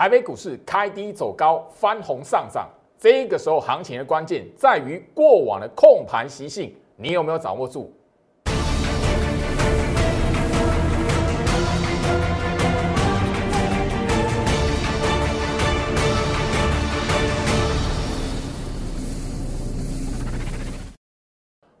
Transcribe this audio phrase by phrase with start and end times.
[0.00, 2.66] 台北股市开低走高，翻红上涨。
[2.98, 7.92] 这个时候行情的关键在于过往的控盘习性，你有没有掌握住？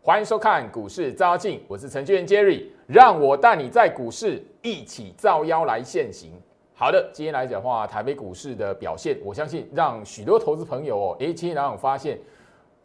[0.02, 6.32] 欢迎收看股市招妖，我是程序员 Jerry，让我带你在股市一起造妖来现行。
[6.80, 12.18] 好的，今天来讲的话，台北股市的表现，我相信让许多投资朋友哦，诶，今天来发现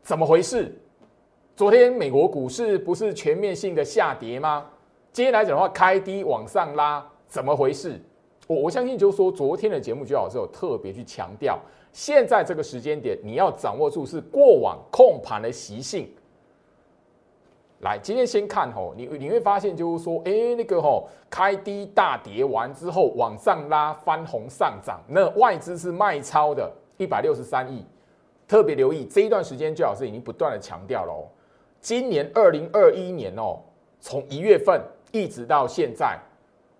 [0.02, 0.70] 怎么回事？
[1.56, 4.66] 昨天美国股市不是全面性的下跌吗？
[5.14, 7.98] 今天来讲的话，开低往上拉，怎么回事？
[8.48, 11.58] 我我相信就是说，昨天的节目就老师有特别去强调，
[11.94, 16.14] 现在这个时间点，你要掌握住是过往控盘的习性。
[17.82, 27.86] 来，今天先看吼，你你会发现就是说，哎，那个吼开低大跌完之后往上拉翻红上涨，那外资是卖超的，一百六十三亿。
[28.48, 31.28] 特别留意这一段时间，最好是已经不断的强调了哦。
[31.82, 33.60] 今年二零二一年哦，
[34.00, 36.18] 从一月份一直到现在，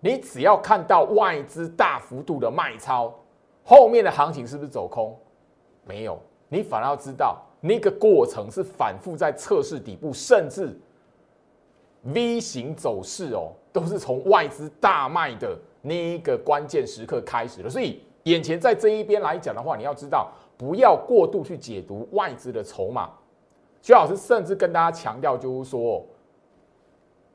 [0.00, 3.14] 你只要看到外资大幅度的卖超，
[3.62, 5.16] 后面的行情是不是走空？
[5.84, 10.76] 没有，你反而要知道那个过程是反复在测试底部，甚至。
[12.14, 23.10] V 型走势哦，都是从外资大卖的那一个关键时刻开始的，所以眼前在这一边来讲的话，你要知道不要过度去解读外资的筹码。
[23.82, 26.04] 徐老师甚至跟大家强调，就是说，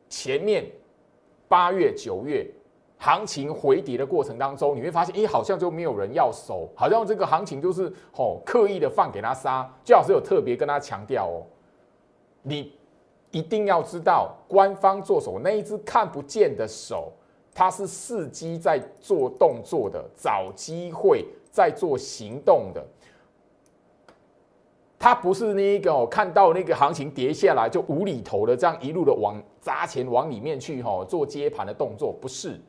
[0.10, 0.66] 前面
[1.48, 2.46] 八月、九月
[2.98, 9.70] 行情回跌的过程当中，你会发现，哎，好像就没有人要守，好像这个行情就是哦刻意的放给他杀。
[9.84, 11.44] 徐老师有特别跟他强调哦，
[12.42, 12.74] 你。
[13.32, 17.12] 一定要知道，官方做手那一只看不见的手，
[17.54, 22.86] 它是伺机在做动作的，找机会在做行动的。
[25.00, 32.60] 它不是那一个哦，看到那个行情跌下来就无厘头的这样一路的往砸钱往里面去哈，做接盘的动作，不是。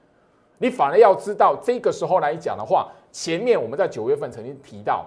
[0.59, 5.06] 你反而要知道，这个时候来讲的话，前面我们在九月份曾经提到。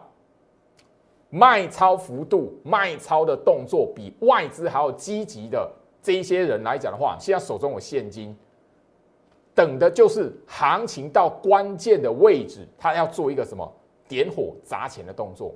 [1.29, 5.69] 卖超幅度、卖超的动作比外资还要积极的
[6.01, 8.35] 这一些人来讲的话，现在手中有现金，
[9.53, 13.69] 等的就是行情到关键的位置，他要做一个什么
[14.07, 15.53] 点火砸钱的动作。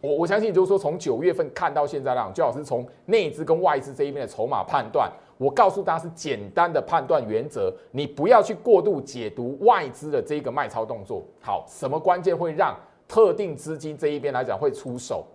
[0.00, 5.10] 我我相信就是说，从九月份看到现在样，最好是从内资跟外资这一边的筹码判断。
[5.38, 11.22] 我告诉大家是简单的判断原则，你不要去过度解读外资的这个卖超动作。
[11.40, 12.76] 好，什么关键会让？
[13.12, 15.26] 特定资金这一边来讲会出手，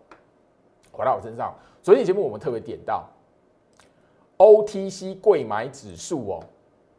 [0.91, 1.53] 回到我身上。
[1.83, 3.07] 昨天节目我们特别点到
[4.37, 6.43] OTC 贵买指数哦，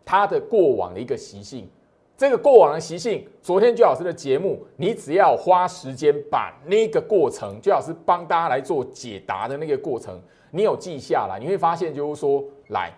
[0.04, 1.68] 它的过往的一个习性。
[2.16, 10.22] 这个过往的习性，昨天朱老师的节目，你只要花时间把那个过程，朱老师帮大家来做解答的那个过程，
[10.52, 12.92] 你有记下来，你会发现就是说，来，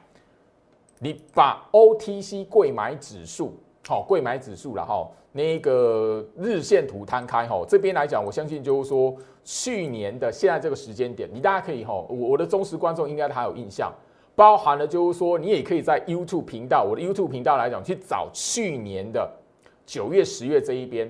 [0.98, 3.54] 你把 OTC 贵买指数。
[3.88, 13.92] 好，贵买指数了哈，那个日线图摊开哈，这边来讲，我相信就是说，去年的现在这个时间点，你大家可以哈，我我的忠实观众应该还有印象，
[14.34, 19.30] 包含了就是说，你也可以在 YouTube 频道，我的 YouTube 频道来讲，去找去年的
[19.86, 21.08] 九月、十月这一边，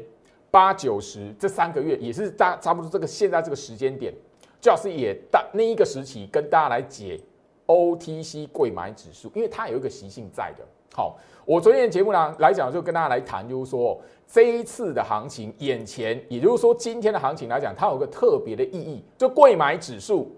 [0.51, 4.13] 八九十这三个月也是大差不多这个现在这个时间点，
[4.61, 7.19] 最好是也大那一个时期跟大家来解
[7.67, 10.65] OTC 贵买指数，因为它有一个习性在的。
[10.93, 13.97] 好，我昨天的节目呢来讲，就跟大家来谈，就是说
[14.27, 20.37] 这一次的行情，眼前，也就是说今天的行情来讲，它有个特别的意义，就贵买指数，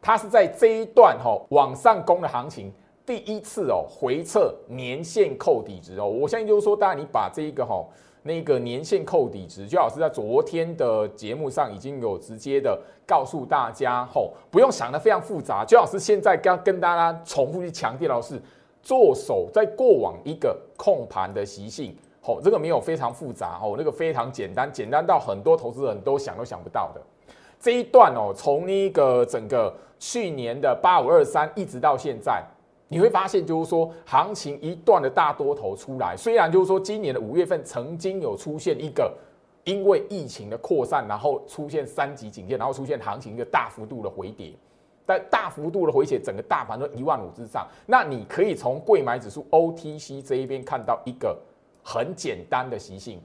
[0.00, 2.72] 它是在这一段哈往上攻的行情，
[3.06, 7.86] 第一次哦回撤年线扣底值哦，我相信就是说，当然你把这一个哈
[8.24, 12.76] 那个年线扣底值，就老师在昨天的节目上已经有直接的
[13.06, 18.42] 告诉大家，吼，不用想的非常复杂，就老师现在刚跟大家重复去强调的是。
[18.82, 27.00] 做手在过往一个控盘的习性，吼，这个没有非常复杂，吼，那个非常简单，简单到很多投资人都想都想不到的。
[27.60, 32.44] 这一段哦，从那个整个去年的八五二三一直到现在，
[32.88, 39.14] 你会发现就是说，行情一段的大多头出来，虽然就是说今年的五月份曾经有出现一个
[39.62, 44.52] 因为疫情的扩散，然后出现三级警戒，然后出现行情一个大幅度的回跌。
[45.04, 47.66] 但大幅度的回血，整个大盘都一万五之上。
[47.86, 51.36] 那你可以从贵买指数 OTC 这一边看到一个
[51.82, 53.20] 很简单的习性。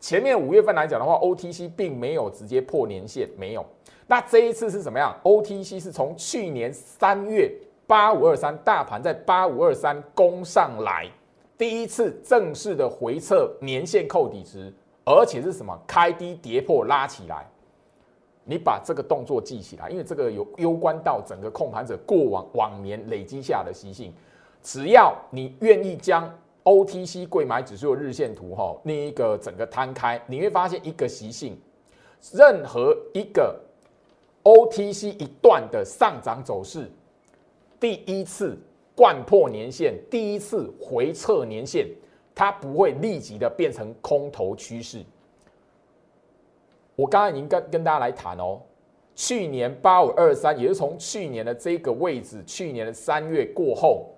[0.00, 3.64] 前面五月份来讲的话，OTC 并没有直接破年线，没有。
[4.08, 7.50] 那这一次是怎么样？OTC 是从去年三月
[7.86, 11.08] 八五二三大盘在八五二三攻上来，
[11.56, 14.74] 第一次正式的回撤年线扣底值
[15.04, 15.78] 而且是什么？
[15.86, 17.48] 开低跌破拉起来。
[18.44, 24.12] 你把这个动作记起来，因为这个有攸关到整个控盘者过往往年累积下的习性。
[24.62, 26.32] 只要你愿意将
[26.64, 31.56] OTC 贵买指数的日线图哈，那一个整个摊开，你会发现一个习性：
[32.32, 33.60] 任何一个
[34.44, 36.90] OTC 一段的上涨走势，
[37.80, 38.56] 第一次
[38.94, 41.88] 贯破年线，第一次回撤年线，
[42.34, 45.02] 它不会立即的变成空头趋势。
[46.94, 48.60] 我刚刚已经跟跟大家来谈哦，
[49.14, 54.10] 去年八五二三，也是从去年的这个位置，去年的三月过后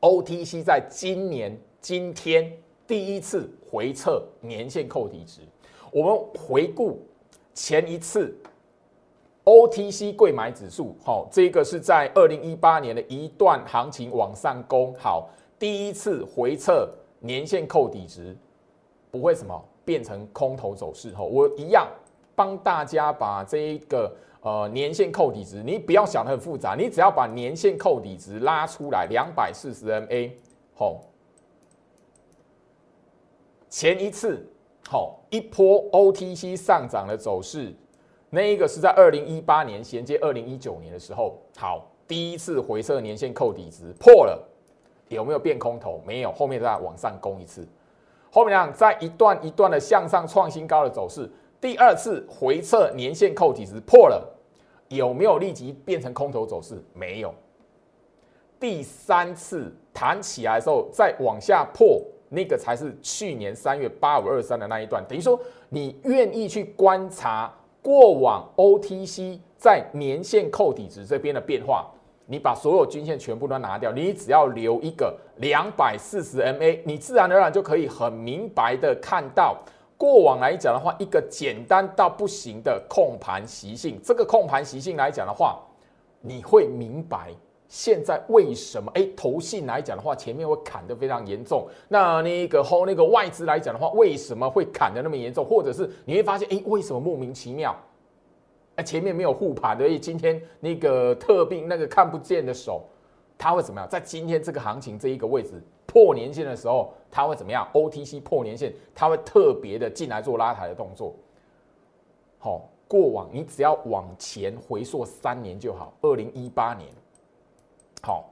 [0.00, 2.50] ，OTC 在今年今天
[2.86, 5.42] 第一次回撤年线扣底值。
[5.90, 7.02] 我们回顾
[7.52, 8.34] 前一次
[9.44, 15.28] OTC 贵买指数，好，这个是在二零一八年的一段行情往上攻，好，
[15.58, 16.88] 第一次回撤
[17.20, 18.34] 年线扣底值，
[19.10, 19.62] 不会什么。
[19.84, 21.88] 变成空头走势后，我一样
[22.34, 30.30] 帮大家把这一个呃年线扣底值，你不要想的很复杂，你只要把年线扣底值拉出来，两百四十 MA
[30.74, 31.00] 好，
[33.68, 34.46] 前一次
[34.88, 37.74] 好一波 OTC 上涨的走势，
[38.30, 44.42] 那一个是在二零一八年衔接二零一九年的时候，好第一次回撤年线扣底值破了，
[45.08, 46.00] 有没有变空头？
[46.06, 47.66] 没有，后面再往上攻一次。
[48.34, 51.30] 后面呢，在一段一段的向上创新高的走势，
[51.60, 54.26] 第二次回撤年线扣底值破了，
[54.88, 56.82] 有没有立即变成空头走势？
[56.94, 57.34] 没有。
[58.58, 62.00] 第三次弹起来的时候再往下破，
[62.30, 65.04] 那个才是去年三月八五二三的那一段。
[65.06, 65.38] 等于说，
[65.68, 67.52] 你愿意去观察
[67.82, 71.90] 过往 OTC 在年线扣底值这边的变化。
[72.26, 79.56] 你把所有均线全部都拿掉，你只要留一个两百四十 MA，你自然而然就可以很明白的看到
[79.98, 84.00] 过往来讲的话，一个简单到不行的控盘习性。
[84.02, 85.60] 这个控盘习性来讲的话，
[86.20, 87.30] 你会明白
[87.68, 91.66] 现在为什么哎，投信来讲的话，前面会砍得非常严重。
[91.88, 95.44] 那那个后那个外资来讲的话，为什么会砍得那么严重？
[95.44, 97.74] 或者是你会发现哎，为什么莫名其妙？
[98.82, 102.84] 前面没有护盘，所以今天那个特病那个看不见的手，
[103.38, 103.88] 它会怎么样？
[103.88, 111.14] 在今天这个行情这一个位置破年线的时候，它会怎么样？OTC 破年线，它会特别的进来做拉抬的动作。
[112.38, 116.88] 好，过往你只要往前回溯三年就好，二零一八年，
[118.02, 118.30] 好，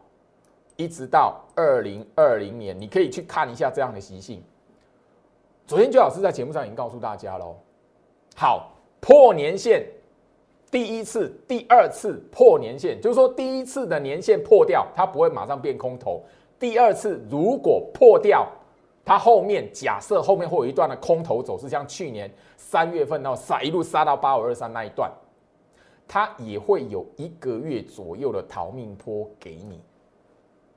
[0.76, 4.42] 一直到二零二零年，你可以去看一下这样的习性。
[5.66, 7.56] 昨天周老师在节目上已经告诉大家喽，
[8.34, 9.86] 好，破年线。
[10.70, 16.22] 第一次、第二次破年线，就是说第一次的年线破掉，它不会马上变空头。
[16.58, 18.46] 第二次如果破掉，
[19.04, 25.10] 它后面假设后面会有一段的空头走势，像去年三月份那杀一路杀到八五二三那一段，
[26.06, 29.80] 它也会有一个月左右的逃命坡给你。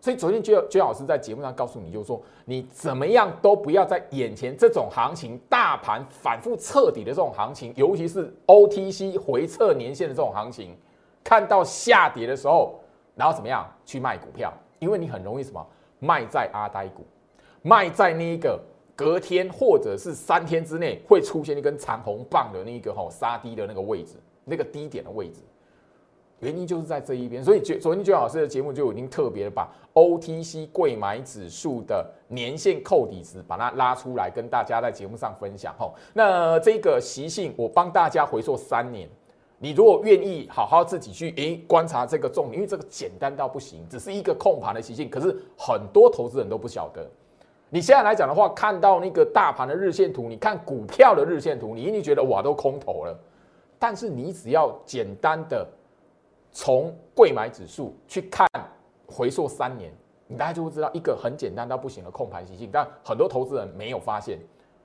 [0.04, 10.76] 所以昨天就就老师在节目上告诉你，就是说你怎么样都不要在眼前这种行情，大盘反复彻底的这种行情，尤其是 OTC 回撤年线的这种行情，
[11.24, 12.78] 看到下跌的时候，
[13.16, 14.52] 然后怎么样去卖股票？
[14.80, 15.66] 因为你很容易什么
[16.00, 17.06] 卖在阿呆股，
[17.62, 18.60] 卖在那一个
[18.98, 25.40] 隔天或者是三天之内会出现一根长红棒的那个哈杀低的那个位置，那个低点的位置。
[26.44, 35.74] 原因就是在这一边，所以昨昨天娟老师的节目就已经特别把 OTC 贵买指数的年线扣底值把它拉出来，跟大家在节目上分享。
[35.80, 39.08] 吼，那这个习性我帮大家回溯三年，
[39.58, 47.10] 你如果愿意好好自己去诶观察这个重点，因为这个简单到不行，只是一个控盘的习性，可是很多投资人都不晓得。
[47.70, 53.18] 你现在来讲的话，看到那个大盘的日线图，你看股票的日线图，你一定觉得哇都空头了，
[53.80, 55.68] 但是你只要简单的。
[56.54, 58.48] 从贵买指数去看
[59.08, 59.92] 回溯三年，
[60.28, 64.40] 你大家就会知道一个很简单到不行的控盘习性，但很多投资人没有发现，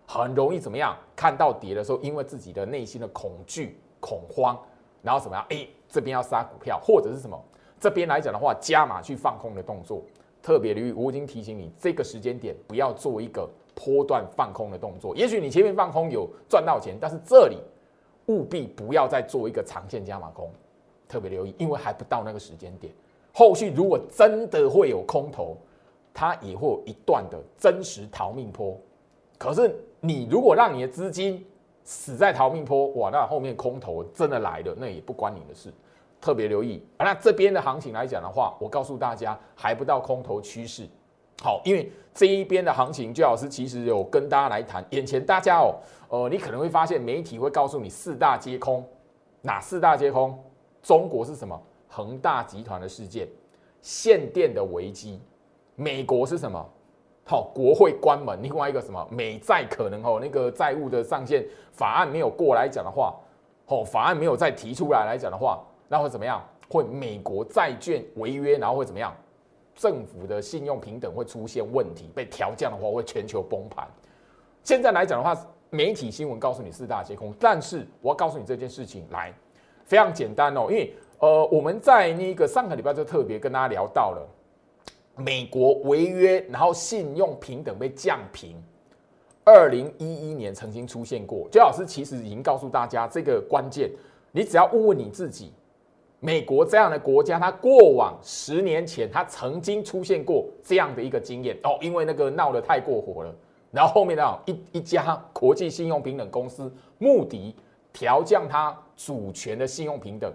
[0.07, 0.97] 很容易怎么样？
[1.15, 4.59] 看到跌的时候，因为自己的内心的恐惧、恐慌，
[5.03, 5.47] 然后怎么样？
[5.51, 7.39] 哎，这边要杀股票，或者是什么？
[7.79, 10.03] 这边来讲的话，加码去放空的动作，
[10.43, 10.93] 特别留意。
[10.93, 15.15] 我已经提醒你，这个时间点不要做一个波段放空的动作。
[15.15, 17.59] 也许你前面放空有赚到钱，但是这里
[18.27, 20.51] 务必不要再做一个长线加码空。
[21.09, 22.93] 特别留意，因为还不到那个时间点。
[23.33, 25.57] 后续如果真的会有空头，
[26.13, 28.77] 它也会有一段的真实逃命坡。
[29.39, 31.47] 可是你如果让你的资金
[31.85, 35.73] 死在逃命坡，哇，那后面空头真的来了，那也不关你的事。
[36.21, 36.85] 特别留意。
[36.99, 40.85] 那这边的行情来讲的话，我告诉大家，还不到空头趋势，
[41.41, 44.85] 好，因为这一边的行情，朱老师其实有跟大家来谈。
[44.91, 45.77] 眼前大家哦，
[46.09, 48.85] 呃，你可能会发现媒体会告诉你四大皆空，
[49.43, 50.37] 哪四大皆空？
[50.83, 51.61] 中国是什么？
[51.89, 53.27] 恒大集团的事件，
[53.81, 55.21] 限电的危机。
[55.75, 56.65] 美国是什么？
[57.25, 58.43] 好，国会关门。
[58.43, 59.07] 另外一个什么？
[59.11, 63.15] 美债可能哦，那个债务的上限法案没有过来讲的话，
[63.67, 66.43] 哦，法案没有再提出来来讲的话，那会怎么样？
[66.69, 69.15] 会美国债券违约，然后会怎么样？
[69.75, 73.87] 政府的信用平等会出现问题，被调降的话会全球崩盘。
[74.65, 79.33] 现在来讲的话，媒体新闻告诉你四大皆空，但是我告诉你这件事情来
[79.89, 84.29] 非常简单哦，因为呃我们在那个上个礼拜就特别跟大家聊到了
[85.17, 88.55] 美国违约，然后信用平等被降平，
[89.45, 91.49] 二零一一年曾经出现过。
[91.51, 93.91] 周老师其实已经告诉大家这个关键，
[94.31, 95.53] 你只要问问你自己。
[96.21, 103.33] 美国这样的国家，它过往十年前，它曾经出现过这样的一个经验哦，因为那个闹得太过火了，
[103.71, 107.55] 然后后面呢，一一家国际信用平等公司目的
[107.99, 110.33] 调降它主权的信用平等，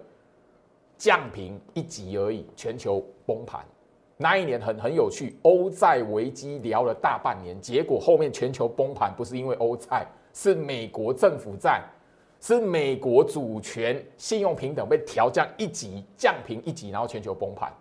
[0.98, 3.64] 降平一级而已，全球崩盘。
[4.18, 11.82] 那一年很很有趣，欧债危机聊了大半年，结果后面全球崩盘不是因为欧债，是美国政府债。
[12.40, 17.72] 是美国主权信用平等被调降一级，降平一级，然后全球崩盘。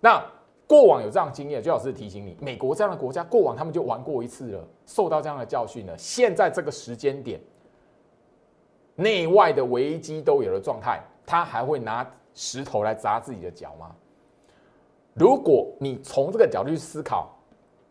[0.00, 0.22] 那
[0.66, 5.96] 过往有这样经验，最好是提醒你，美国这样的国家过往他们就玩过一次了，受到这样的教训了。
[5.96, 7.40] 现在这个时间点，
[8.96, 13.94] 内外的危机都有了状态，他还会拿石头来砸自己的脚吗？
[15.14, 17.30] 如果你从这个角度去思考，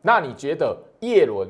[0.01, 1.47] 那你觉得叶伦？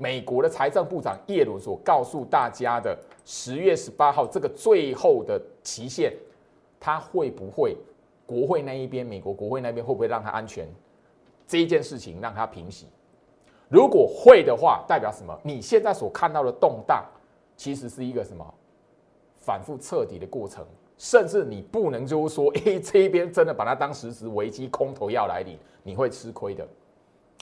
[0.00, 6.12] 美国的财政部长耶伦所告诉大家的十月十八号这个最后的期限，
[6.78, 7.76] 他会不会
[8.24, 10.68] 国会那一边，美国国会那边会不会让他安全？
[11.48, 12.86] 这一件事情让他平息。
[13.68, 15.36] 如果会的话，代表什么？
[15.42, 17.04] 你现在所看到的动荡，
[17.56, 18.54] 其实是一个什么
[19.48, 20.62] 反复彻底的过程，
[20.98, 26.68] 甚至你不能就是说， 哎，这一边真的把它当实质危机空头要来临，你会吃亏的。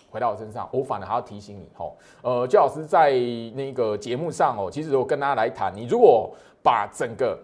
[0.09, 3.11] 回到我身上，我反而还要提醒你，吼，呃，焦老师在
[3.57, 6.33] 那个节目上哦，其实我跟大家来谈，你如果
[6.63, 7.37] 把整个，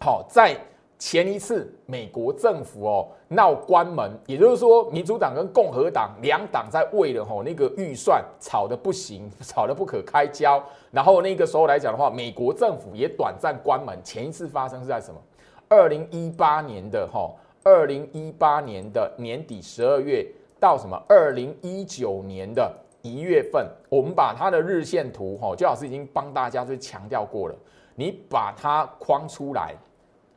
[0.00, 0.56] 好，在
[0.98, 13.98] 前一次美国政府哦闹关门，也就是说，民主党跟共和党两党在为了吼那个预算吵得不行， 吵得不可开交，然后那个时候来讲的话，美国政府也短暂关门。
[14.02, 15.20] 前一次发生是在什么？
[15.68, 17.30] 二零一八年的哈，
[17.62, 20.26] 二零一八年的年底十二月。
[20.58, 21.00] 到什么？
[21.06, 27.54] 二零一九年的一月份，我们把它的日线图，哈，周老师已经帮大家去强调过了。
[27.94, 29.74] 你把它框出来，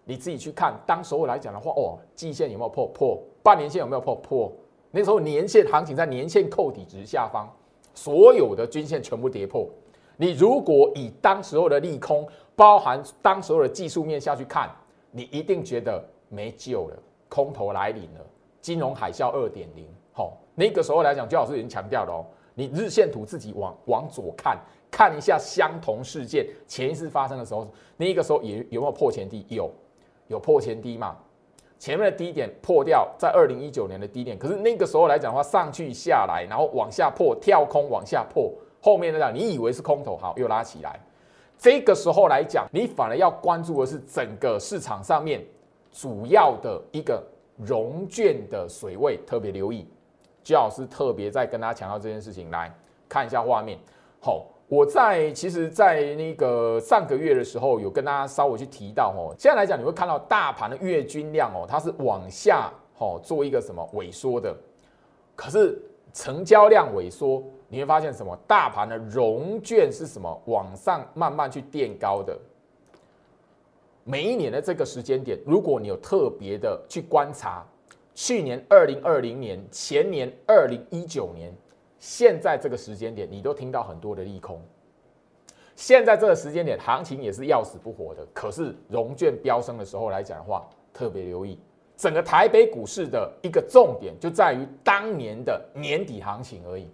[0.09, 0.73] 你自己去看。
[0.87, 2.87] 当时候来讲的话，哦，季线有没有破？
[2.87, 3.21] 破。
[3.43, 4.15] 半年线有没有破？
[4.15, 4.51] 破。
[4.89, 7.47] 那时候年线行情在年线扣底值下方，
[7.93, 9.69] 所有的均线全部跌破。
[10.17, 14.67] 你如果以当时候的利空，包含当时候的技术面下去看，
[15.11, 16.97] 你一定觉得没救了，
[17.29, 18.25] 空头来临了，
[18.59, 19.87] 金融海啸二点零。
[20.11, 22.25] 好，那个时候来讲，焦老师已经强调了哦，
[22.55, 24.57] 你日线图自己往往左看
[24.89, 29.45] 看一下相同事件前一次发生的时候，那个时候也有没有破前低？
[29.49, 29.71] 有，
[30.29, 31.17] 有破前低嘛？
[31.77, 40.99] 前面的低点破掉在二零一九年的低点，可是那个时候来讲的话，上去下来，然后往下破，跳空往下破，后面的讲你以为是空头，好又拉起来，
[41.57, 45.41] 这个时候来讲，你反而要关注的是整个市场上面
[45.91, 47.23] 主要的一个
[47.55, 49.87] 融券的水位，特别留意。
[50.43, 52.69] 朱老师特别在跟大家强调这件事情，来
[53.07, 53.79] 看一下画面。
[54.19, 59.33] 好，我在其实，在那个上个月的时候，有跟大家稍微去提到哦。
[59.35, 64.55] 现在来讲，你会看到大盘的月均量哦，它是往下哦做一个什么萎缩的。
[65.35, 65.81] 可是
[66.13, 68.37] 成交量萎缩，你会发现什么？
[68.45, 70.41] 大盘的融券是什么？
[70.45, 72.37] 往上慢慢去垫高的。
[74.03, 77.65] 每一年的这个时间点，如果你有特别的去观察。
[78.15, 81.53] 去年二零二零年，前年二零一九年，
[81.99, 84.59] 现在这个时间点，你都听到很多的利空。
[85.75, 88.25] 现在这个时间点，行情也是要死不活的。
[88.33, 91.59] 可是融券飙升的时候来讲的话，特别留意
[91.95, 96.89] 整个台北股市的一个重点，就在于当年的年底行情而已。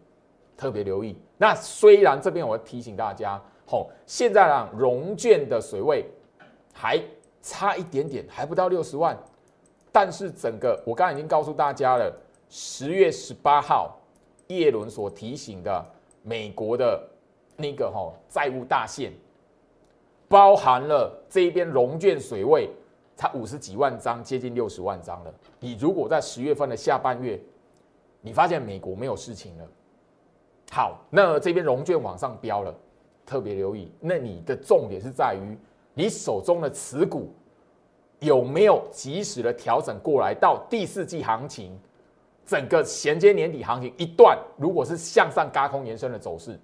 [0.57, 1.17] 特别留意。
[1.37, 6.05] 那虽然这边我提醒大家，吼，现在让融券的水位
[6.73, 6.97] 还
[7.41, 9.17] 差一点点，还不到六十万。
[9.91, 12.09] 但是整个我刚才已经告诉大家了，
[12.49, 13.99] 十月十八号，
[14.47, 15.85] 叶伦所提醒的
[16.21, 17.07] 美国的
[17.57, 19.11] 那个哈债务大限，
[20.27, 22.69] 包含了这一边融券水位
[23.15, 25.33] 才五十几万张，接近六十万张了。
[25.59, 27.39] 你如果在十月份的下半月，
[28.21, 29.67] 你发现美国没有事情了。
[30.71, 32.75] 好，那这边融券往上飙了，
[33.25, 33.91] 特别留意。
[33.99, 35.57] 那你的重点是在于
[35.93, 37.31] 你手中的持股
[38.19, 41.79] 有没有及时的调整过来到第四季行情，
[42.45, 46.59] 整个衔接年底行情一段，如果是向上嘎空延伸的走势，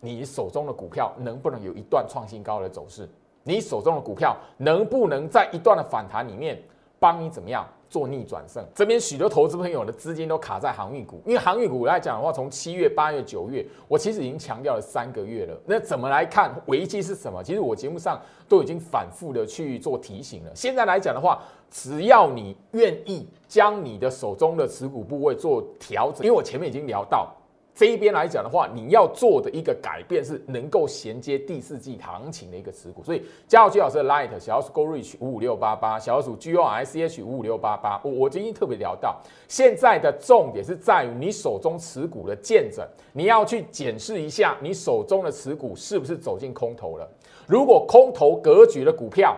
[0.00, 3.08] 你手中的股票能不能有一段创新高的走势？
[3.42, 6.62] 你手中的股票能不能在一段的反弹里面
[6.98, 8.64] 帮你怎么样做逆转胜？
[8.74, 15.58] 这边许多投资朋友的资金都卡在航运股，因为航运股来讲的话，从七月、八月、九月，我其实已经强调了三个月了。
[15.66, 17.42] 那怎么来看危机是什么？
[17.42, 20.50] 其实我节目上都已经反复的去做提醒了。
[20.54, 27.34] 现在来讲的话，只要你愿意将你的手中的持股部位做调整，因为我前面已经聊到。
[27.78, 38.00] 这一边来讲的话，你要做的一个改变是能够衔接第四季行情的一个持股，所以加入居老师的 Light 小鼠 Go Reach 五五六八八，小鼠 G O I C H 五五六八八。
[38.02, 47.08] 我我今天特别聊到，现在的重点是在于你手中持股的见证，你要去检视一下你手中的持股是不是走进空头了。
[47.46, 49.36] 如果空头格局的股票，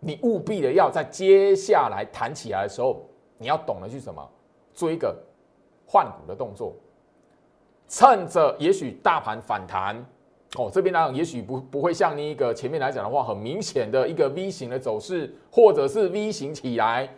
[0.00, 4.22] 你务必的要在接下来弹起来的时候，你要懂得去什么
[4.74, 5.16] 做一个
[5.86, 6.76] 换股的动作。
[7.88, 9.96] 趁着也许大盘反弹
[10.56, 17.08] 哦，这边来讲也许不不会像那个前面来讲的话，很明显的一个 V 型的走势，或者是 V 型起来，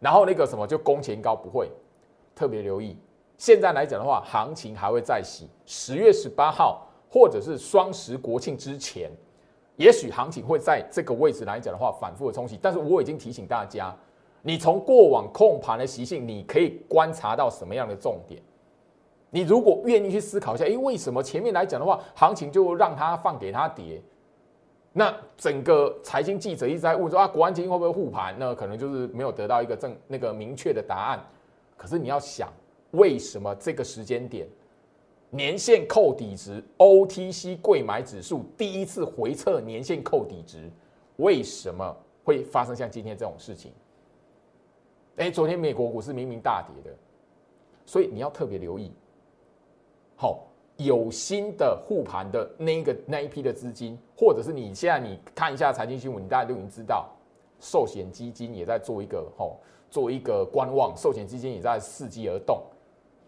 [0.00, 1.70] 然后那个什么就攻前高不会
[2.34, 2.96] 特别留意。
[3.36, 5.48] 现在来讲的话，行情还会再洗。
[5.64, 9.10] 十月十八号或者是双十国庆之前，
[9.76, 12.58] 也许行情会在这个位置来讲的话反复的冲洗。
[12.62, 13.94] 但是我已经提醒大家，
[14.42, 18.40] 你从过往控盘的习性，你可以观察到什么样的重点。
[19.30, 24.00] 你如果愿意去思考一下，诶，为什么前面来讲的话，行情就让它放给它跌？
[24.92, 28.34] 那整个财经记者一直在问说啊，国安基金会不会护盘？
[28.38, 31.22] 那可能就是没有得到一个正那个明确的答案。
[31.76, 32.50] 可是你要想，
[32.92, 34.48] 为什么这个时间点，
[35.28, 40.70] 年线扣底值，OTC 贵买指数第一次回测年线扣底值，
[41.16, 43.72] 为什么会发生像今天这种事情？
[45.16, 46.96] 哎，昨天美国股市明明大跌的，
[47.84, 48.90] 所以你要特别留意。
[50.18, 50.46] 好，
[50.78, 57.06] 有新的护盘的那一个那一批的资金，或者是你现在你看一下财经新闻，你大家都已经知道，
[57.60, 62.62] 寿险基金也在做一个吼，做一个观望，寿险基金也在伺机而动。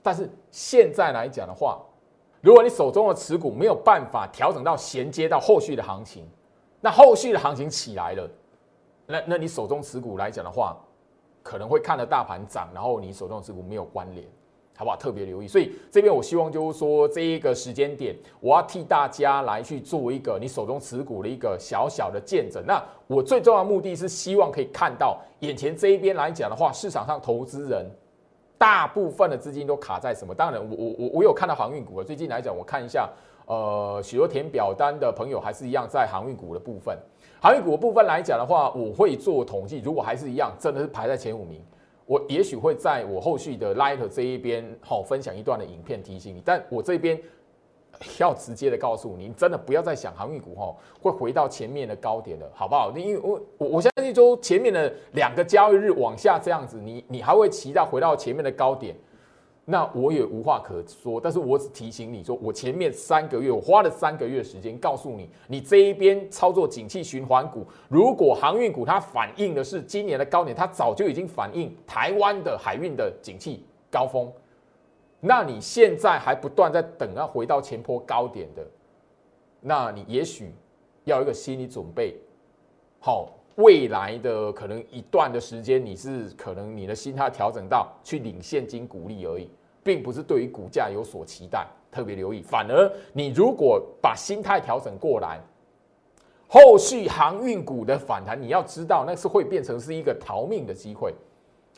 [0.02, 1.78] 但是现在来讲的话，
[2.40, 6.26] 如果你手中的持股没有办法调整到衔接到后续的行情，
[6.80, 8.30] 那后续的行情起来了，
[9.04, 10.74] 那那你手中持股来讲的话，
[11.42, 14.26] 可能会看着大盘涨，然后你手中的持股没有关联。
[14.78, 14.96] 好不好？
[14.96, 22.62] 特别留意，所以这边我希望就是说，这一个时间点，我要替大家来去做一个你手中持股的一个小小的见证。
[22.64, 27.84] 那我最重要的目的是希望可以看到眼前这一边来讲的话，市场上投资人
[28.56, 30.32] 大部分的资金都卡在什么？
[30.32, 32.04] 当然，我我我我有看到航运股了。
[32.04, 33.10] 最近来讲，我看一下，
[33.46, 36.96] 呃，许多填表单的朋友还是一样在航运股的部分。
[37.40, 41.60] 航运股的部分来讲的话，我会做统计，如果还是一样，真的是排在前五名。
[42.08, 47.20] 我也许会在我后续的 Light 这一边好分享一段的影片提醒你，但我这边
[48.18, 52.90] 要直接的告诉你，真的不要再想航运股哈会回到前面的高点了，好不好？
[52.96, 58.96] 因为我我相信说前面的两个交易日往下这样子，你你还会期待回到前面的高点？
[59.70, 74.32] 那我也无话可说，但是我只提醒你说，我前面三个月，我花了三个月时间告诉你，你这一边操作景气循环股，如果航运股它反映的是今年的高点，它早就已经反映台湾的海运的景气高峰，
[75.20, 78.66] 那你现在还不断在等要回到前坡高点的，
[79.60, 80.50] 那你也许
[81.04, 82.16] 要一个心理准备，
[83.00, 89.50] 好，未来的可能一段的时间，你是可能你的心态调整到去领现金股利而已。
[89.88, 92.42] 并不是对于股价有所期待，特别留意。
[92.42, 95.40] 反而你如果把心态调整过来，
[96.46, 101.14] 后续航运股的反弹，你要知道那是会变成是一个逃命的机会。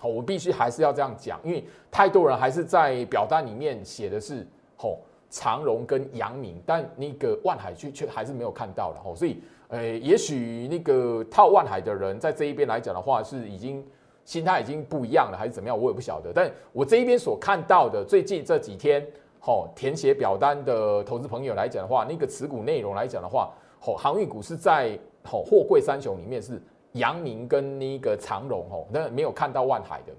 [0.01, 4.45] 好，我必须还是要这样讲，因为太多人还是在表单里面写的是
[4.77, 4.99] 吼
[5.31, 9.15] 长荣跟阳明，但那个万海却却还是没有看到的吼。
[9.15, 13.87] 所以，呃，也许那个套万海的人在这一边来讲的话，是已经。
[14.31, 15.77] 心态已经不一样了，还是怎么样？
[15.77, 16.33] 我也不晓得。
[16.33, 19.05] 但我这一边所看到的，最近这几天，
[19.41, 26.63] 吼填写表单的投资朋友来讲的话，那个持股内容来讲的话，吼航运股是在吼货柜三雄里面是
[26.93, 30.13] 阳明跟那个长荣，吼那没有看到万海的，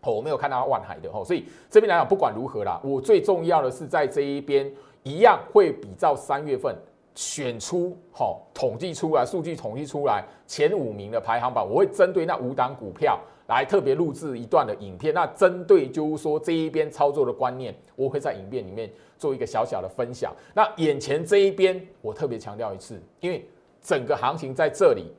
[0.00, 6.74] 吼我没有看到万海的，吼所以这边来讲，不管如何啦，我最重要的是在这一边一样会比照三月份
[7.18, 15.12] 选出好统计出来数据统计出来前五名的排行榜，我会针对那五档股票来特别录制一段的影片。
[15.12, 20.32] 那针对就是说这一边操作的观念，我会在影片里面做一个小小的分享。
[20.54, 23.44] 那眼前这一边，我特别强调一次，因为
[23.82, 25.12] 整个行情在这里，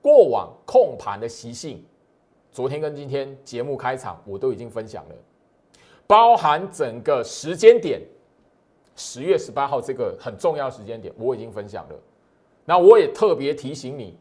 [0.00, 1.84] 过往控盘的习性，
[2.52, 5.14] 昨天跟今天节目开场我都已经分享了，
[6.06, 8.00] 包含整个时间点。
[8.94, 11.96] 十月十八号这个很重要时间点，我已经分享了。
[12.64, 14.16] 那我也特别提醒你，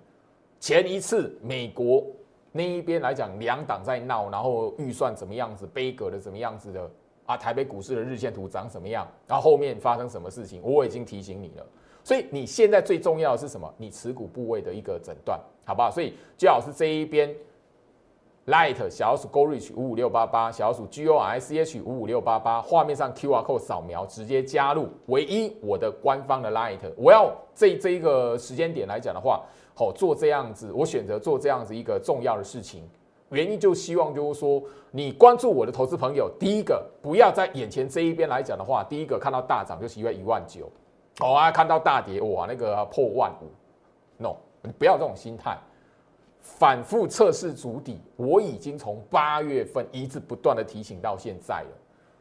[0.60, 2.06] 前一次美国
[2.52, 6.90] 那一边来讲，两党在闹，然后预算怎么样子，悲格的怎么样子的
[7.26, 7.38] 啊？
[7.38, 9.08] 台北股市的日线图长什么样？
[9.28, 11.66] 然后后面发生什么事情，我已经提醒你了。
[12.04, 13.72] 所以你现在最重要的是什么？
[13.78, 15.92] 你持股部位的一个诊断，好不好？
[15.92, 17.36] 所以最好是这一边。
[18.48, 26.80] Light 小鼠 Go Reach 五五六八八，小鼠 G O I C H 五五六八八，画面上 QR code 扫描，直接加入唯一我的官方的 Light。
[26.98, 29.44] 我要这这一个时间点来讲的话，
[29.76, 32.84] 好做这样子，我选择做这样子一个重要的事情，
[33.30, 40.68] 原因就希望就是说，你关注我的投资朋友，第一个不要在眼前这一边来讲的话，第一个看到大涨就是因为一万九，
[41.20, 43.46] 哦啊，看到大跌哇那个破万五
[44.18, 45.56] ，no，你不要这种心态。
[46.42, 51.70] 反复测试足底，我已经从八月份一直不断的提醒到现在了。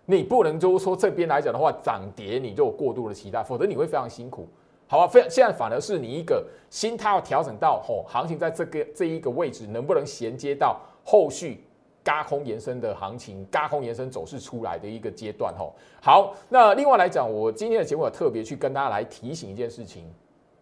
[0.06, 4.48] 你不能就是说这边来讲的话，涨跌你就有过度的期待，否则你会非常辛苦，
[4.86, 5.06] 好吧？
[5.06, 11.64] 非现在反而是你一个心态要调整到，吼，行情在这个这一个位置能不能衔接到后续
[12.02, 15.74] 嘎空延伸的行情，嘎空延伸走势出来的一个阶段，吼。
[16.02, 20.04] 好，那另外来讲，我今天的节目特别去跟大家来提醒一件事情。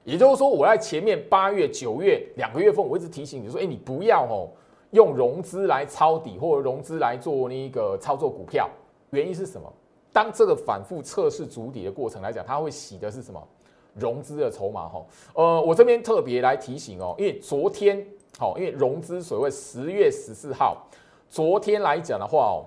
[0.09, 4.49] 也就是说，我在前面八月、九月两个月份，我一直提醒你说：“哎，你不要哦，
[4.93, 8.71] 用融资来抄底，或者融资来做那个操作股票。
[9.11, 9.71] 原因是什么？
[10.11, 13.47] 当这个反复测试主底的过程来讲，它会洗的是什么？
[13.93, 15.05] 融资的筹码哈。
[15.35, 18.03] 呃，我这边特别来提醒哦，因为昨天
[18.39, 20.87] 好，因为融资所谓十月十四号，
[21.29, 22.65] 昨天来讲的话哦，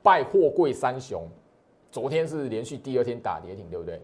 [0.00, 1.26] 拜货柜三雄，
[1.90, 4.00] 昨天是连续第二天打跌停，对不对？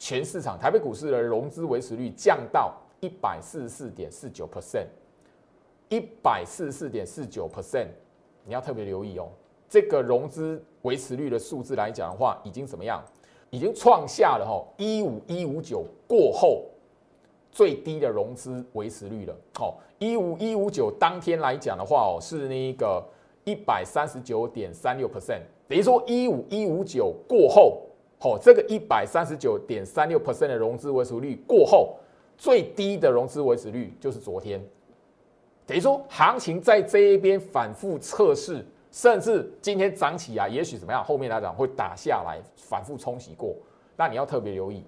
[0.00, 4.86] 全市场台北股市的融资维持率降到一百四十四点四九 percent，
[5.90, 7.88] 一百四十四点四九 percent，
[8.46, 9.28] 你要特别留意哦。
[9.68, 13.04] 这个融资维持率的数字来讲的话，已经怎么样？
[13.50, 16.64] 已经创下了哈一五一五九过后
[17.52, 19.36] 最低的融资维持率了。
[19.54, 23.06] 好，一五一五九当天来讲的话哦，是那个
[23.44, 27.82] 一百三十九点三六 percent，等于说一五一五九过后。
[28.22, 31.96] 好，这个一百三十九点三六 percent 的融资维持率过后，
[32.36, 34.62] 最低的融资维持率就是昨天，
[35.64, 43.56] 等于说行情在这一边反复测试，甚至今天涨起啊，也许怎么样，后面来讲会打下来，反复冲洗过，
[43.96, 44.84] 那你要特别留意，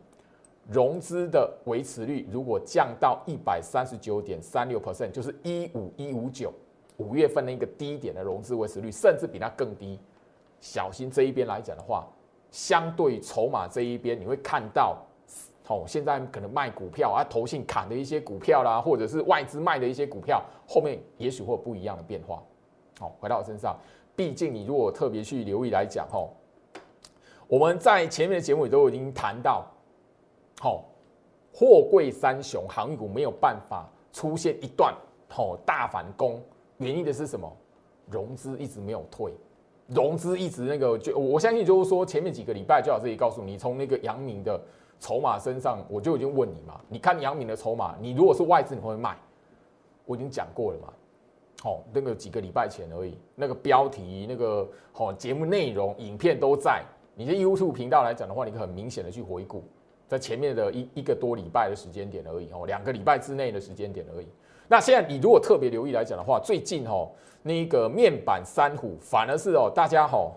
[0.68, 6.52] 融资的维持率如果降到一百三十九点三六 percent，就是一五一五九
[6.98, 9.98] 五月份的一个低点的融资维持率，甚至比它更低，
[10.60, 12.06] 小心这一边来讲的话。
[12.52, 14.96] 相对筹码这一边，你会看到，
[15.66, 22.40] 哦，现在可能卖股票啊，投信砍的一些股票啦，或者是外资卖的一些股票，后面也许会有不一样的变化。
[23.00, 23.76] 好，回到我身上，
[24.14, 26.36] 毕竟你如果特别去留意来讲，吼，
[27.48, 29.66] 我们在前面的节目也都已经谈到，
[30.60, 30.84] 好，
[31.52, 34.94] 货柜三雄航运股没有办法出现一段
[35.26, 36.40] 好大反攻，
[36.76, 37.50] 原因的是什么？
[38.10, 39.32] 融资一直没有退。
[39.88, 44.60] 融资一直那个，就我相信就是说，前面几个礼拜就好自己告诉你，从那个杨明的
[45.00, 49.16] 筹码身上，我就已经问你嘛，你看杨明的筹码，你如果是外资，你会不会卖？
[50.06, 50.92] 我已经讲过了嘛，
[51.62, 56.82] 好，那个几个礼拜前而已，那个标题、那个好节目内容、影片都在，
[57.14, 59.62] 你的 YouTube 频道来讲的话，你可很明显的去回顾，
[60.08, 64.26] 在前面的一一个多礼拜的时间点而已，哦，两个礼拜之内的时间点而已。
[64.72, 67.10] 那现在你如果特別留意来讲的话，最近哦，
[67.42, 70.32] 那个面板三虎反而是哦，大家吼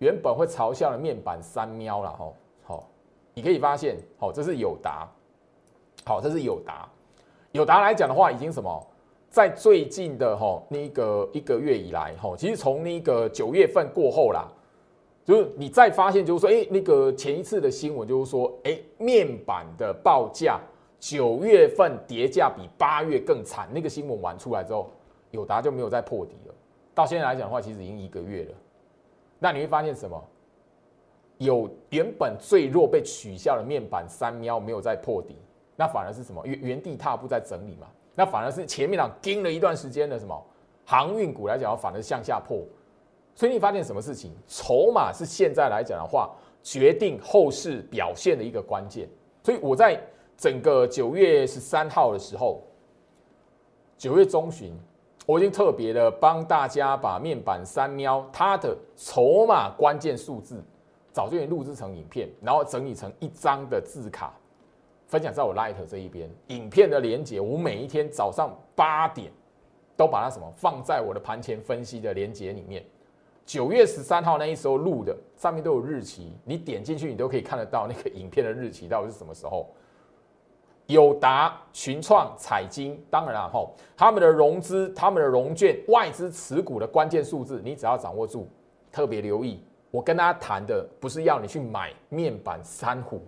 [0.00, 2.88] 原本会嘲笑的面板三喵了吼，好，
[3.34, 5.08] 你可以发现，好，这是友达，
[6.04, 6.88] 好，这是友达，
[7.52, 8.84] 友达来讲的话，已经什么，
[9.30, 14.48] 在最近的吼那个一个月以来，吼，其实从那个九月份过后啦，
[15.24, 20.60] 就是你再发现，就是说，哎，那个前一次的新闻就是说，哎，面板的报价。
[21.02, 24.88] 九月份跌价比八月更惨，那个新闻玩出来之后，
[25.32, 26.54] 友达就没有再破底了。
[26.94, 28.54] 到现在来讲的话，其实已经一个月了。
[29.40, 30.24] 那你会发现什么？
[31.38, 35.36] 有原本最弱被取消的面板三喵没有再破底，
[35.74, 36.40] 那反而是什么？
[36.46, 37.88] 原原地踏步在整理嘛。
[38.14, 40.40] 那反而是前面两盯了一段时间的什么
[40.84, 42.62] 航运股来讲，反而向下破。
[43.34, 44.30] 所以你发现什么事情？
[44.46, 46.30] 筹码是现在来讲的话，
[46.62, 49.08] 决定后市表现的一个关键。
[49.42, 50.00] 所以我在
[50.36, 52.62] 整个九月十三号的时候，
[53.96, 54.72] 九月中旬，
[55.26, 60.60] 我已经特别的帮大家把面板三喵它的筹码关键数字，
[61.12, 64.34] 早就已经录制成影片，然后整理成一张的字卡，
[65.06, 66.28] 分享在我 Light 这一边。
[66.48, 69.30] 影片的连接，我每一天早上八点
[69.96, 72.84] 都把它什么放在我的盘前分析的连接里面。
[73.44, 79.68] 九月十三号那一时候录的，上面都有日期，你点进去你都可以看得到那个影片的日期到底是什么时候。
[80.92, 88.48] 友达、群创、彩金，当然了吼，他们的融资、他们的融券、外资持股的关键数字，你只要掌握住，
[88.90, 89.62] 特别留意。
[89.90, 93.20] 我跟大家谈的不是要你去买面板三虎。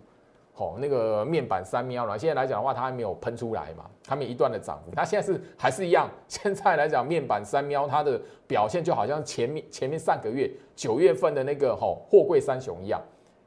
[0.56, 2.16] 好，那个面板三喵了。
[2.16, 4.92] 现在来讲的话，它还没有喷出来嘛，它没一段的涨幅。
[4.94, 6.08] 它现在是还是一样。
[6.28, 13.02] 现在来讲，面板三喵它的表现就好像前面前面上个月九月份的那个吼货柜三雄一样，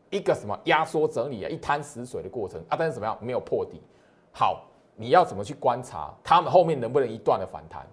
[0.10, 2.76] 一个什么压缩整理啊，一滩死水的过程啊。
[2.78, 3.82] 但是怎么样，没有破底。
[4.40, 4.62] 好，
[4.96, 7.88] 你要怎么去观察他们后面能不能一段的反弹，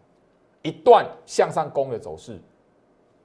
[0.60, 2.38] 一段向上攻的走势？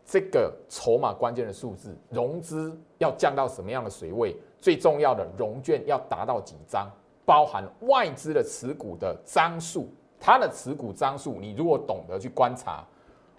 [0.05, 4.37] 这个筹码关键的数字，融资要降到什么样的水位？
[4.61, 6.89] 最重要的融券要达到几张？
[7.25, 12.87] 包含外资的持股的张数，它的持股张数，你如果懂得去观察，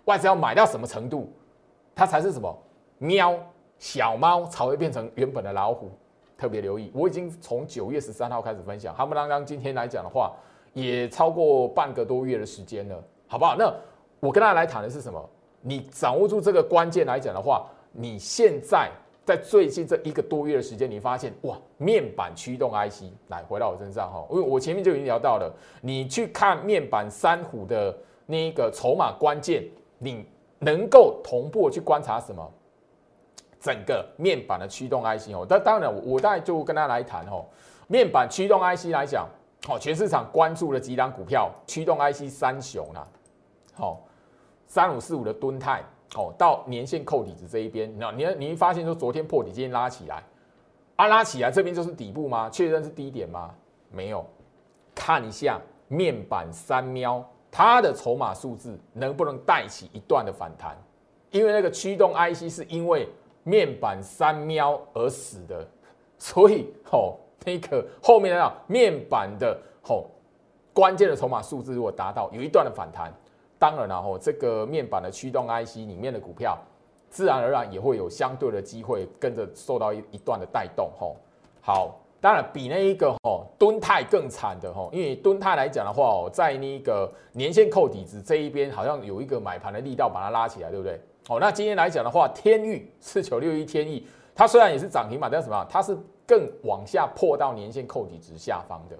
[0.04, 1.32] 外资要买到什么程度，
[1.94, 2.54] 它才是什么
[2.98, 3.34] 喵
[3.78, 5.90] 小猫才会变成原本的老虎？
[6.40, 10.32] 特别留意，我已经从九月十三号开始分享，哈不啷当今天来讲的话，
[10.72, 13.54] 也超过半个多月的时间了，好不好？
[13.58, 13.70] 那
[14.20, 15.22] 我跟大家来谈的是什么？
[15.60, 18.90] 你掌握住这个关键来讲的话，你现在
[19.26, 29.62] 在最近这一个多月的时间，你发现哇，面板驱动 IC 来回到我身上哈，因为我前面就已经聊到了，你去看面板三虎的那一个筹码关键，
[29.98, 30.24] 你
[30.58, 32.50] 能够同步去观察什么？
[33.60, 37.44] 整个面板的驱动 IC 哦，但当然我我大概就跟大家来谈哦，
[37.86, 39.28] 面板驱动 IC 来讲，
[39.66, 43.06] 好，全市场关注的几档股票，驱动 IC 三雄啦，
[43.74, 44.00] 好。
[44.72, 45.82] 三五四五的吨泰
[46.14, 50.22] 哦，到年线扣底子这一边，那你你会发现说昨天破底，今天拉起来，
[50.94, 52.48] 啊拉起来这边就是底部吗？
[52.48, 53.52] 确认是低点吗？
[53.90, 54.24] 没有，
[54.94, 60.78] 看一下面板三喵它的筹码数字能不能带起一段的反弹？
[61.32, 63.08] 因为那个驱动 IC 是因为
[63.50, 65.66] 面板三喵而死的，
[66.16, 69.58] 所以哦那个后面的面板的
[69.88, 70.04] 哦
[70.72, 73.12] 关键的筹码数字如果达到有一段的反弹。
[73.58, 76.56] 当然了，吼，这个面板的驱动 IC 里面的股票，
[77.10, 81.16] 自然而然也会有相对的机会跟着受到一一段的带动，吼。
[81.60, 90.98] 好，当然比那一个吼敦泰更惨的吼，因为敦泰来讲的话哦，在那个年线扣底子这一边，好像有一个买盘的力道把它拉起来，对不对？
[91.30, 95.64] 哦，那今天来讲的话，天域四九六一天域，它虽然也是涨停板，但是什么？
[95.70, 98.96] 它是更往下破到年线扣底值下方的，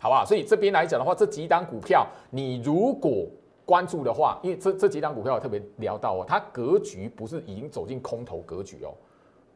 [0.00, 0.24] 好不好？
[0.24, 3.26] 所以这边来讲的话，这几档股票，你如果
[3.66, 8.94] 关注的话，因为这这几档股票我特别聊到哦，它格局不是已经走进空头格局哦，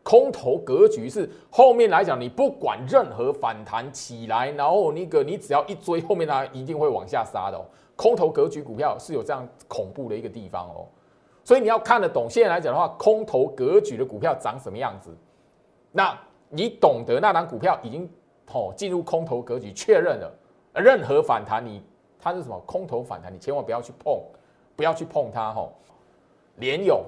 [0.03, 7.64] 空头格局是后面来讲，你不管任何反弹起来，然后那个你只要一追，后面它一定会往下杀的哦。
[7.96, 10.85] 空头格局股票是有这样恐怖的一个地方哦，
[11.44, 12.28] 所以你要看得懂。
[12.28, 15.11] 现在来讲的话，空头格局的股票长什么样子，
[15.90, 18.09] 那你懂得那档股票已经
[18.52, 20.33] 哦进入空头格局，确认了
[20.74, 21.83] 任何反弹你。
[22.24, 23.35] 它是什么空头反弹？
[23.35, 24.22] 你千万不要去碰，
[24.76, 25.72] 不要去碰它吼。
[26.59, 27.05] 联勇，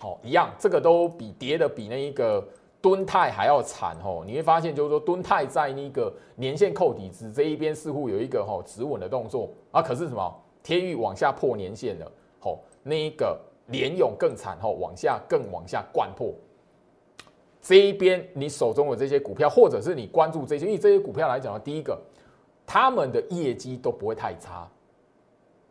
[0.00, 2.42] 哦一样，这个都比跌的比那一个
[2.80, 4.24] 敦泰还要惨吼。
[4.24, 12.10] 你会发现，就是说敦泰在那个年线扣底子这一边似乎有一个吼止稳的动作啊，可是什么天域往下破年线了，
[12.40, 16.32] 吼那一个联勇更惨吼，往下更往下灌破。
[17.60, 22.00] 这一边你手中的这些股票，或者是你关注这些，因为这些股票来讲的第一个。
[22.68, 24.68] 他们的业绩都不会太差，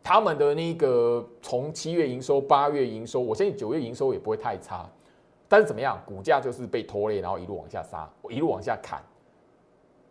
[0.02, 4.88] 他们的那个从七月营收、八月营收，我相信九月营收也不会太差。
[5.46, 9.02] 但是怎么样，股价就是被拖累，然后一路往下杀，一路往下砍。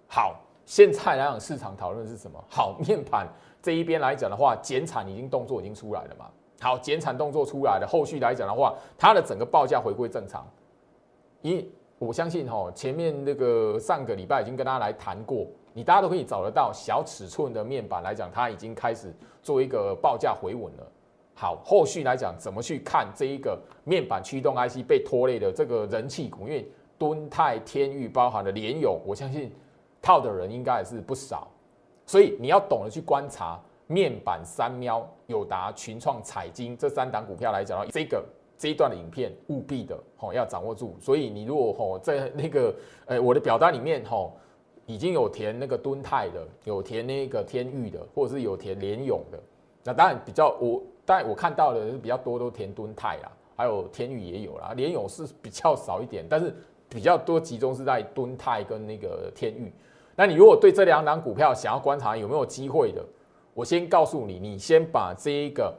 [0.07, 2.39] 好，现在来讲市场讨论是什么？
[2.47, 3.27] 好，面盘
[3.63, 6.29] 这一边来讲的话，减产已经动作已经出来了嘛？
[6.59, 10.47] 好，减产动作出来了，后续来讲的话，它的整个报价回归正常。
[11.41, 15.45] 因我相信哈，前面那个上个礼拜已经跟大家来谈过。
[15.73, 19.13] 你大家都可以找得到小尺寸的面板来讲，它已经开始
[19.43, 20.87] 做一个报价回稳了。
[21.33, 26.47] 好，后续来讲怎么去看这一个面板驱动 IC 被拖累的这个人气股？
[26.47, 26.65] 因为
[26.97, 29.53] 敦泰、天域包含了联友，我相信
[30.01, 31.45] 套的人应该也是不少。
[32.05, 38.23] 所以你要懂得去观察面板三喵、友达、群创、彩金这三档股票来讲，这个
[38.57, 40.95] 这一段的影片务必的吼要掌握住。
[40.99, 44.37] 所以你如果吼在那个呃我的表单里面吼。
[44.87, 49.39] 已经有填那个敦泰的，有填那个天域的，或者是有填联勇的。
[49.83, 56.53] 那当然比较我，当然我看到的是比较多都填敦泰啦，还有天域也有啦，联勇是比较少一点，但是
[56.87, 59.73] 比较多集中是在敦泰跟那个天域。
[60.15, 63.03] 那你如果对这两档股票想要观察有没有机会的，
[63.55, 65.73] 我先告诉你，你先把这一个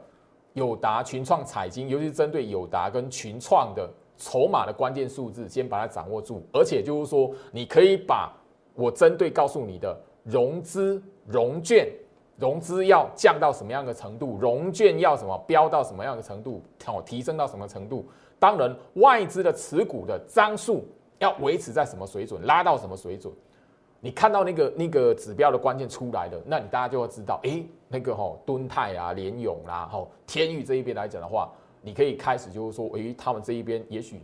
[0.53, 3.87] 友达、群创、彩金，尤其是针对友达跟群创的
[4.17, 6.41] 筹码的关键数字，先把它掌握住。
[6.51, 8.35] 而且就是说，你可以把
[8.73, 11.87] 我针对告诉你的融资融券。
[12.39, 14.37] 融资要降到什么样的程度？
[14.39, 16.61] 融券要什么飙到什么样的程度？
[16.85, 18.05] 哦，提升到什么程度？
[18.37, 20.87] 当然，外资的持股的张数
[21.17, 22.43] 要维持在什么水准？
[22.45, 23.33] 拉到什么水准？
[23.99, 34.21] 你看到那个那个指标的关键出来了，那你大家就会知道，哎，那个吼敦泰啊、联勇啦、吼天宇这一边来讲的话，你可以开始就是说，哎，他们这一边也许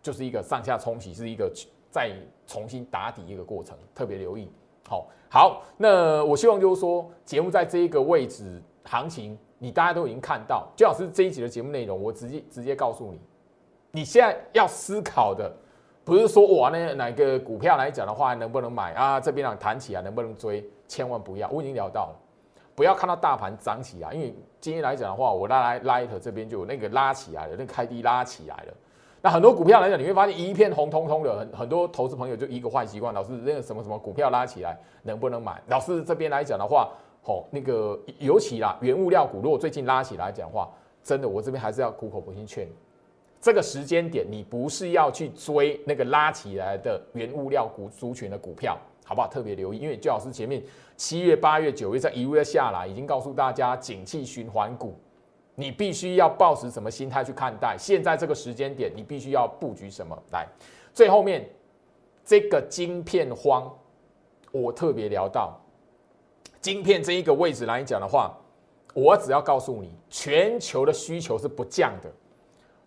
[0.00, 1.52] 就是一个上下冲洗，是一个
[1.90, 2.12] 再
[2.46, 4.48] 重新打底一个过程，特别留意。
[4.88, 10.68] 好好，那我希望就是说，节目在这一个位置，行情你大家都已经看到。
[10.76, 13.20] 最好是这一集的节目内容，我直接直接告诉你，
[13.90, 15.52] 你现在要思考的，
[16.04, 19.20] 不是说哇那哪个股票来讲的话能不能买啊？
[19.20, 20.64] 这边啊弹起来能不能追？
[20.88, 22.16] 千万不要，我已经聊到了，
[22.74, 28.74] 不要看到大盘涨起来，因为今天来讲的话，我拉来拉一头这边就有那个拉起来了，那开低拉起来了。
[29.22, 35.62] 那很多股票来讲，你会发现一片红彤彤的，很很多投资朋友就一个坏习惯，老是那个什么什么股票拉起来能不能买？
[35.68, 36.90] 老师这边来讲的话，
[37.22, 40.68] 吼那个尤其啦，原物料股如果最近拉起来讲话，
[41.04, 42.66] 真的我这边还是要苦口婆心劝，
[43.40, 49.26] 这个时间点你不是要去追那个拉起来的原物料股族群的股票，好不好？
[49.26, 50.62] 特别留意，因为最老师前面
[50.96, 54.94] 七月、八月、九月在一路下来，已经告诉大家景气循环股。
[55.54, 57.76] 你必须要抱持什么心态去看待？
[57.78, 60.16] 现在这个时间点，你必须要布局什么？
[60.32, 60.46] 来，
[60.92, 61.48] 最后面
[62.24, 63.70] 这个晶片荒，
[64.52, 65.58] 我特别聊到
[66.60, 68.34] 晶片这一个位置来讲的话，
[68.94, 72.10] 我只要告诉你，全球的需求是不降的。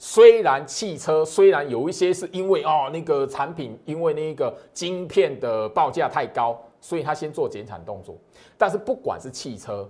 [0.06, 8.18] 虽然汽车虽然有一些是因为哦那个产品因为那个晶片的报价太高，所以他先做减产动作，
[8.58, 9.89] 但是不管是汽车。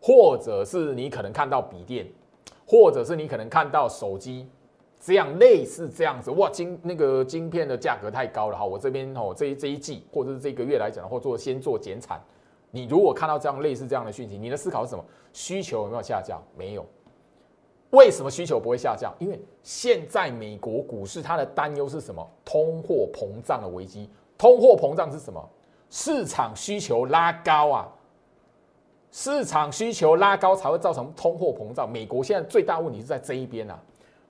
[0.00, 2.06] 或者是你可能看到笔电，
[2.66, 4.46] 或者是你可能看到手机，
[5.00, 12.20] 这样类似这样子，哇，晶那个晶片的价格太高了哈，我这边哦这一这一季或者是这个月来讲，或做先做减产。
[12.70, 15.04] 你如果看到这样类似这样的讯息，你的思考是什么？
[15.32, 16.42] 需求有没有下降？
[16.54, 16.84] 没有。
[17.94, 19.14] 为什么需求不会下降？
[19.18, 22.28] 因为现在美国股市它的担忧是什么？
[22.44, 24.10] 通货膨胀的危机。
[24.36, 25.48] 通货膨胀是什么？
[25.88, 27.88] 市场需求拉高啊。
[29.12, 31.88] 市场需求拉高才会造成通货膨胀。
[31.90, 33.80] 美国现在最大问题是在这一边啊，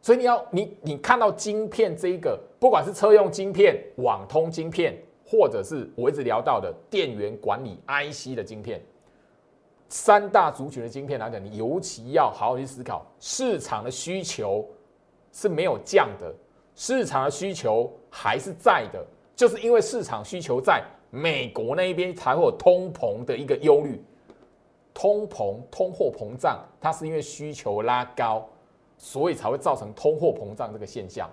[0.02, 4.94] 所以你要你你看到晶片这一个，不管是车用晶片、网通晶片，
[5.26, 8.78] 或者是我一直聊到的电源管理 IC 的晶片，
[9.94, 14.68] 三大族群的晶片来讲，你尤其要好好去思考，市场的需求
[15.30, 16.34] 是没有降的，
[16.74, 24.02] 市场的需求还是在的，就是因为市场需求在美国那一边才会有通膨的一个忧虑。
[24.92, 28.44] 通膨、通货膨胀，它是因为需求拉高，
[28.98, 31.30] 所以才会造成通货膨胀这个现象。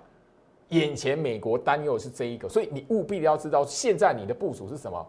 [0.69, 5.03] 眼前美国担忧的是这一个，所以你务必要知道，现在你的部署是什么？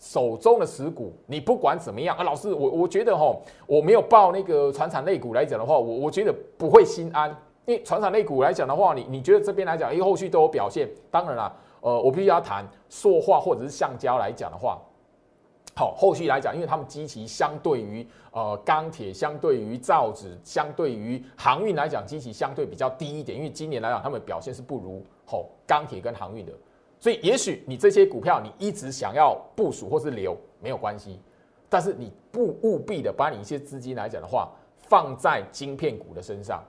[0.00, 3.36] 手中的持股，你不管怎么样啊，老师，我我觉得哈，
[3.66, 7.30] 我没有报那个船产类股来讲的话，我我觉得不会心安。
[7.66, 10.88] 因为船产类股来讲的话，你你觉得这边来讲，因为后续都有表现。
[11.10, 14.80] 当然啦，呃，我必须要谈塑化或者是橡胶来讲的话。
[15.76, 23.36] 好，后续来讲，因为他们基期相对于呃钢铁，相对于造纸，相对于航运来讲，基期相对比较低一点。
[23.38, 26.52] 因为今年来讲，他们表现是不如吼钢铁跟航运的，
[27.00, 31.18] 所以也许你这些股票你一直想要部署或是留没有关系，
[31.68, 36.62] 但是你不务必的把你一些资金来讲的话放在晶片股的身上，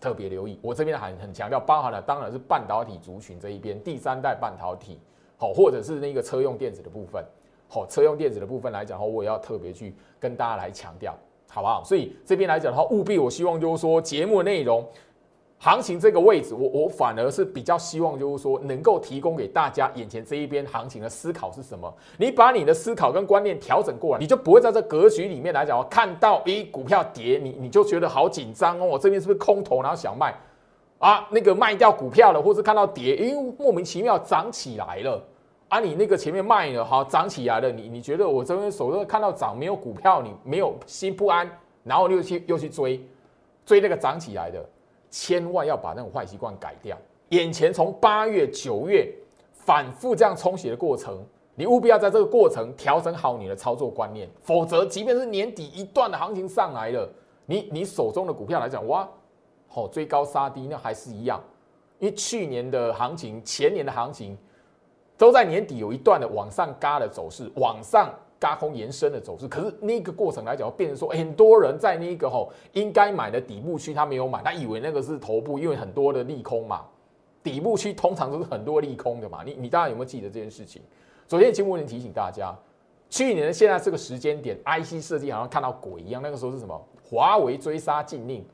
[0.00, 0.58] 特别留意。
[0.62, 4.98] 我这边很很强调，包含了当然是半导体族群这一边，第三代半导体，
[5.36, 7.22] 好，或者是那个车用电子的部分。
[7.66, 11.14] 好，车用电子的部分来讲的话，我也要特别去跟大家来强调，
[11.48, 11.82] 好不好？
[11.84, 14.86] 所以这边来讲的话，务必我希望就是说，节目内容、
[15.64, 21.90] 行情这个位置，我我反而是比较希望就是说，能够提供给大家眼前这一边行情的思考是什么？
[22.18, 30.38] 你把你的思考跟观念调整过来，你就不会在这格局里面来讲，看到诶股票跌，你你就觉得好紧张哦，我这边是不是空头，然后想卖
[30.98, 31.26] 啊？
[31.30, 35.24] 那个卖掉股票了，或是看到跌，诶莫名其妙涨起来了。
[35.70, 41.50] 啊，你那个前面卖了，好涨起来了，你你觉得我这边手上看到涨没有股票，你没有心不安，
[41.84, 43.02] 然后又去又去追，
[43.64, 44.62] 追那个涨起来的，
[45.14, 46.98] 千万要把那种坏习惯改掉。
[47.28, 49.08] 眼前从八月九月
[49.52, 57.08] 反复这样冲洗的过程，你务必要在这个过程调整好你的操作观念，否则即便是年底一段的行情上来了，
[57.46, 59.08] 你你手中的股票来讲，哇，
[59.68, 61.40] 好追高杀低，那还是一样，
[62.00, 64.36] 因为去年的行情、前年的行情
[65.16, 68.12] 都在年底有一段的往上嘎的走势，往上
[68.44, 69.48] 加空延伸的走势。
[69.48, 76.84] 可是那个过程来讲，变成说很多人在那个吼应该买的底部区他没有买，他以为那个是头部，因为很多的利空嘛，
[77.42, 79.42] 底部区通常都是很多利空的嘛。
[79.42, 80.82] 你你大家有没有记得这件事情？
[81.26, 82.54] 昨天节目人提醒大家，
[83.08, 86.20] 去年的现在这个时间点，IC 设计好像看到鬼一样。
[86.20, 86.78] 那个时候是什么？
[87.02, 88.44] 华为追杀禁令，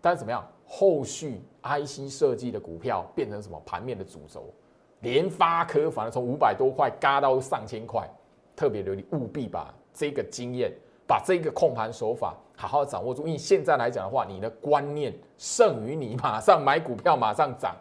[0.00, 0.44] 但是怎么样？
[0.68, 3.62] 后续 IC 设计的股票变成什么？
[3.64, 4.52] 盘面的主轴，
[5.00, 8.08] 联发科反而从五百多块嘎到上千块，
[8.56, 10.72] 特别留意，务必把这个经验，
[11.06, 13.26] 把这个控盘手法好好掌握住。
[13.26, 17.76] 因为现在来讲的话，你的观念胜于你马上买股票马上涨。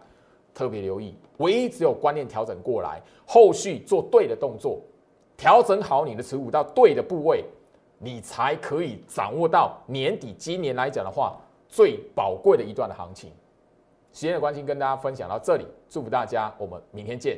[0.53, 4.79] 特别留意，唯一只有观念调整过来，后续做对的动作，
[5.35, 7.43] 调整好你的持股到对的部位，
[7.99, 13.31] 你才可以掌握到年底今年来讲的话最宝贵的一段的行情。
[14.13, 17.37] 时间的关系，跟大家分享到这里，祝福大家，我们明天见。